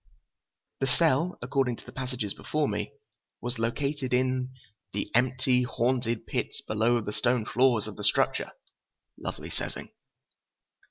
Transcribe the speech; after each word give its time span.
The 0.79 0.87
cell, 0.87 1.37
according 1.43 1.75
to 1.75 1.85
the 1.85 1.91
pages 1.91 2.33
before 2.33 2.67
me, 2.67 2.91
was 3.39 3.59
located 3.59 4.15
in 4.15 4.51
the 4.93 5.11
"empty, 5.13 5.61
haunted 5.61 6.25
pits 6.25 6.59
below 6.61 6.99
the 7.01 7.13
stone 7.13 7.45
floors 7.45 7.85
of 7.85 7.97
the 7.97 8.03
structure...." 8.03 8.51
Lovely 9.15 9.51
setting! 9.51 9.89